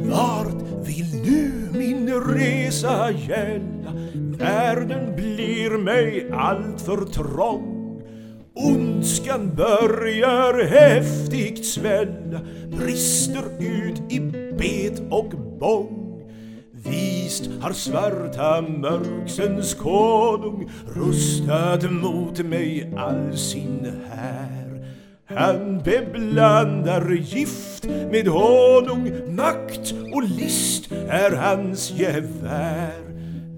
Vart 0.00 0.86
vill 0.86 1.22
nu 1.24 1.68
min 1.72 2.14
resa 2.14 3.10
gälla? 3.10 3.92
Världen 4.38 5.16
blir 5.16 5.78
mig 5.78 6.30
alltför 6.32 7.04
trång. 7.04 7.74
Ondskan 8.54 9.54
börjar 9.54 10.64
häftigt 10.66 11.66
svälla, 11.66 12.40
brister 12.70 13.44
ut 13.58 14.12
i 14.12 14.20
bet 14.58 15.02
och 15.10 15.32
bång. 15.60 16.22
Visst 16.72 17.50
har 17.60 17.72
svarta 17.72 18.62
mörksens 18.62 19.74
konung 19.74 20.70
rustat 20.86 21.90
mot 21.90 22.38
mig 22.38 22.94
all 22.96 23.36
sin 23.36 23.92
här. 24.10 24.57
Han 25.36 25.82
beblandar 25.84 27.12
gift 27.12 27.84
med 27.84 28.26
honung, 28.26 29.34
makt 29.36 29.94
och 30.14 30.22
list 30.22 30.92
är 30.92 31.36
hans 31.36 31.90
gevär. 31.90 32.92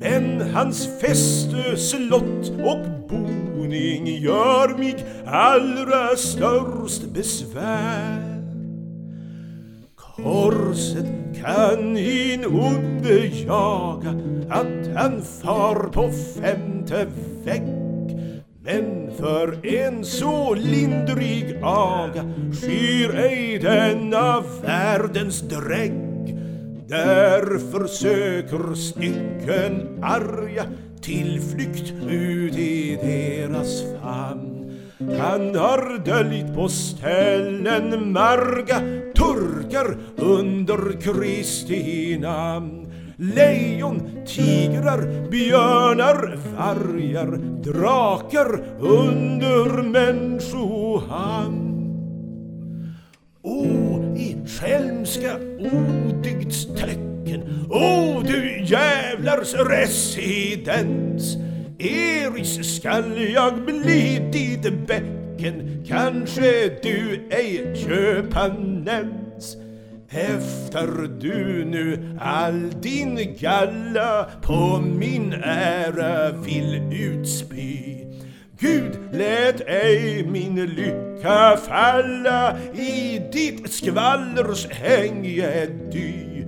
Men 0.00 0.40
hans 0.54 0.88
fäste, 1.00 1.76
slott 1.76 2.50
och 2.64 3.08
boning 3.08 4.06
gör 4.06 4.78
mig 4.78 4.96
allra 5.26 6.16
störst 6.16 7.02
besvär. 7.14 8.42
Korset 9.96 11.06
kan 11.42 11.96
in 11.96 12.46
onde 12.46 13.26
jaga 13.26 14.10
att 14.50 14.94
han 14.94 15.22
far 15.22 15.88
på 15.92 16.10
femte 16.40 17.06
vägg 17.44 17.85
men 18.66 19.10
för 19.18 19.66
en 19.66 20.04
så 20.04 20.54
lindrig 20.54 21.56
aga 21.62 22.24
skyr 22.60 23.14
ej 23.14 23.58
denna 23.58 24.42
världens 24.62 25.40
drägg. 25.40 26.36
Därför 26.88 27.86
söker 27.86 28.74
stycken 28.74 29.98
arga 30.02 30.64
tillflykt 31.02 31.92
ut 32.10 32.58
i 32.58 32.98
deras 33.02 33.82
famn. 34.02 34.78
Han 34.98 35.54
har 35.54 36.04
döljt 36.04 36.54
på 36.54 36.68
ställen 36.68 38.12
marga 38.12 38.78
turkar 39.14 39.96
under 40.16 41.00
Kristi 41.00 42.18
namn. 42.18 42.85
Lejon, 43.18 44.24
tigrar, 44.26 45.30
björnar, 45.30 46.38
vargar, 46.56 47.36
drakar 47.62 48.60
under 48.80 49.82
människohand. 49.82 51.76
O, 53.42 53.64
i 54.16 54.36
skälmska 54.46 55.36
odyggdstecken, 55.58 57.66
o 57.70 58.22
du 58.22 58.64
djävlars 58.64 59.54
residens, 59.54 61.36
Eris 61.78 62.76
skall 62.76 63.32
jag 63.34 63.64
bli 63.64 64.28
ditt 64.32 64.86
bäcken, 64.86 65.84
kanske 65.88 66.68
du 66.82 67.28
ej 67.30 67.74
köpa 67.76 68.48
nämns. 68.84 69.56
Häftar 70.16 71.08
du 71.20 71.64
nu 71.64 72.16
all 72.20 72.70
din 72.80 73.36
galla 73.40 74.26
på 74.42 74.80
min 74.80 75.32
ära 75.44 76.32
vill 76.32 76.92
utspy 76.92 77.96
Gud 78.58 78.98
lät 79.12 79.60
ej 79.66 80.26
min 80.26 80.66
lycka 80.66 81.56
falla 81.56 82.56
i 82.74 83.20
ditt 83.32 83.72
skvallers 83.72 84.66
hänge 84.70 85.66
dy 85.92 86.44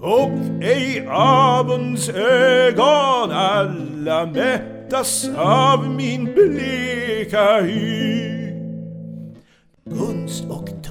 och 0.00 0.62
ej 0.62 1.06
avunds 1.10 2.08
ögon 2.08 3.30
alla 3.30 4.26
mättas 4.26 5.28
av 5.36 5.90
min 5.90 6.24
bleka 6.24 7.60
hy. 7.60 8.42
Gunst 9.84 10.44
och 10.44 10.81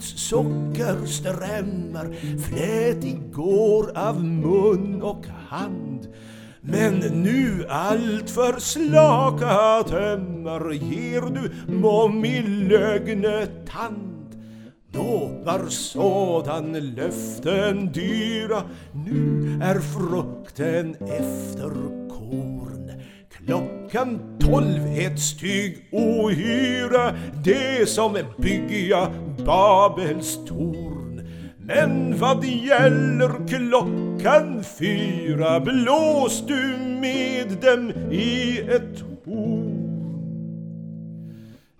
Socker 0.00 1.06
sockerströmmar 1.06 2.16
Flätig 2.48 3.32
går 3.32 3.98
av 3.98 4.24
mun 4.24 5.02
och 5.02 5.26
hand 5.48 6.08
men 6.62 6.98
nu 6.98 7.66
allt 7.68 8.30
för 8.30 8.60
slaka 8.60 9.82
tömmar 9.88 10.72
ger 10.72 11.20
du 11.20 11.72
mom 11.72 12.24
i 12.24 12.42
lögnetand. 12.42 14.20
Då 14.92 15.30
var 15.44 15.68
sådan 15.68 16.72
löften 16.72 17.92
dyra, 17.92 18.62
nu 19.06 19.58
är 19.62 19.80
frukten 19.80 20.94
efter 20.94 21.70
korn. 22.08 22.92
Klockan 23.30 24.38
tolv 24.40 24.86
ett 24.98 25.20
styg 25.20 25.88
ohyra, 25.92 27.14
det 27.44 27.88
som 27.88 28.18
bygga 28.38 29.10
Babels 29.46 30.38
torn. 30.48 31.28
Men 31.58 32.18
vad 32.18 32.44
gäller 32.44 33.48
klockan 33.48 34.64
fyra 34.78 35.60
blås 35.60 36.44
du 36.46 36.76
med 37.00 37.56
dem 37.62 37.92
i 38.12 38.58
ett 38.60 39.00
horn. 39.24 39.80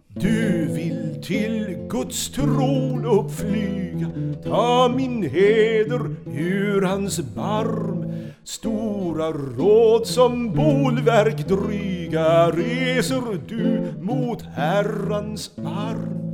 Du 0.09 0.67
vill 0.67 1.23
till 1.23 1.77
Guds 1.89 2.31
tron 2.31 3.05
uppflyga, 3.05 4.11
ta 4.45 4.93
min 4.97 5.23
heder 5.23 6.01
ur 6.35 6.83
hans 6.83 7.21
barm. 7.21 8.13
Stora 8.45 9.33
råd 9.59 10.07
som 10.07 10.53
bolverk 10.53 11.49
dryga 11.49 12.51
reser 12.51 13.41
du 13.49 13.93
mot 14.01 14.43
Herrans 14.43 15.51
arm. 15.59 16.30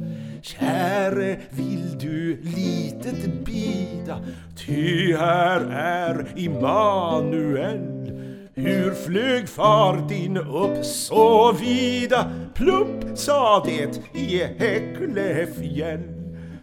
Käre, 0.46 1.36
vill 1.50 1.98
du 1.98 2.40
litet 2.42 3.44
bida, 3.44 4.20
ty 4.56 5.16
här 5.16 5.60
är 5.70 6.26
Immanuel. 6.36 8.12
Hur 8.54 8.94
flög 8.94 9.48
far 9.48 10.08
din 10.08 10.36
upp 10.36 10.84
så 10.84 11.52
vida, 11.52 12.30
Plump 12.54 13.18
sa 13.18 13.64
det 13.66 14.00
i 14.20 14.44
Häcklefjäll. 14.58 16.02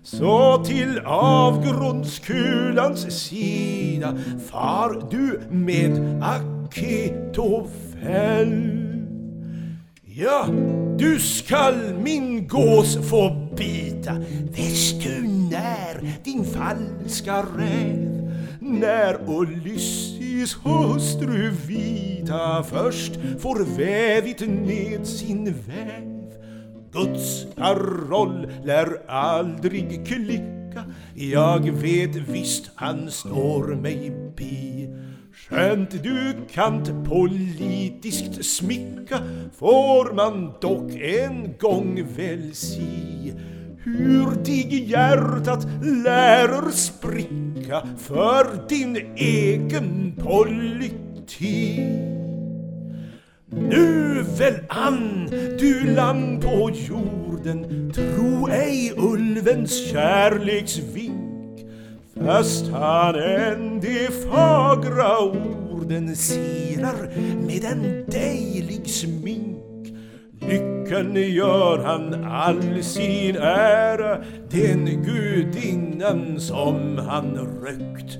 Så 0.03 0.63
till 0.65 0.99
avgrundskulans 1.05 3.27
sida 3.27 4.17
far 4.51 5.07
du 5.11 5.41
med 5.49 6.23
Akitofel. 6.23 7.63
Ja, 10.15 10.47
du 10.97 11.19
skall 11.19 11.93
min 12.03 12.47
gås 12.47 13.09
få 13.09 13.49
bita, 13.57 14.13
vet 14.55 15.03
du 15.03 15.27
när 15.27 16.23
din 16.23 16.45
falska 16.45 17.45
räv 17.57 18.31
när 18.59 19.29
Ulysses 19.29 20.55
hustru 20.63 21.49
vita 21.67 22.63
först 22.63 23.11
får 23.39 23.77
vävit 23.77 24.39
ned 24.39 25.07
sin 25.07 25.45
väv. 25.45 26.31
Guds 26.91 27.45
paroll 27.55 28.47
lär 28.63 29.09
aldrig 29.11 30.07
klicka. 30.07 30.83
Jag 31.15 31.71
vet 31.71 32.15
visst 32.15 32.71
han 32.75 33.11
står 33.11 33.75
mig 33.75 34.11
bi 34.37 34.72
Skönt 35.53 36.03
du 36.03 36.33
kant 36.53 36.89
politiskt 37.05 38.45
smicka 38.45 39.19
får 39.59 40.13
man 40.13 40.53
dock 40.61 40.91
en 40.95 41.57
gång 41.59 42.03
väl 42.17 42.55
si 42.55 43.33
hur 43.83 44.43
dig 44.43 44.89
hjärtat 44.89 45.67
lärer 45.81 46.71
spricka 46.71 47.87
för 47.97 48.67
din 48.69 48.97
egen 49.15 50.13
politik. 50.23 51.79
Nu 53.49 54.23
väl 54.37 54.59
an, 54.69 55.27
du 55.59 55.93
lamm 55.95 56.39
på 56.39 56.69
jorden, 56.69 57.91
tro 57.93 58.47
ej 58.47 58.93
ulvens 58.97 59.91
kärleksvink, 59.91 61.12
fast 62.25 62.71
han 62.71 63.15
än 63.15 63.79
de 63.79 64.07
fagra 64.07 65.19
orden 65.19 66.15
sirar 66.15 67.09
med 67.45 67.63
en 67.63 68.05
dejlig 68.07 68.89
smink. 68.89 69.87
Lyckan 70.41 71.15
gör 71.15 71.83
han 71.83 72.23
all 72.25 72.83
sin 72.83 73.35
ära, 73.35 74.23
den 74.49 74.85
gudinnan 74.85 76.39
som 76.39 76.97
han 76.97 77.37
rökt. 77.37 78.17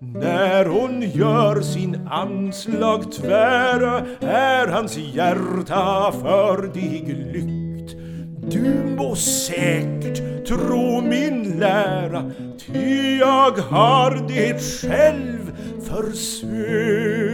När 0.00 0.64
hon 0.64 1.02
gör 1.02 1.60
sin 1.60 2.08
anslag 2.10 3.12
tvära 3.12 4.06
är 4.20 4.66
hans 4.66 4.96
hjärta 4.96 6.12
för 6.12 6.62
dig 6.74 7.04
lyck 7.32 7.69
du 8.50 8.94
må 8.96 9.16
säkert 9.16 10.46
tro 10.46 11.00
min 11.00 11.58
lära, 11.58 12.30
ty 12.66 13.16
jag 13.18 13.50
har 13.50 14.28
det 14.28 14.62
själv 14.62 15.52
försökt. 15.82 17.29